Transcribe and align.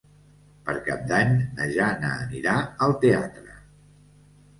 Per 0.69 0.73
Cap 0.85 1.03
d'Any 1.11 1.35
na 1.59 1.67
Jana 1.75 2.13
anirà 2.21 2.55
al 2.87 2.95
teatre. 3.05 3.55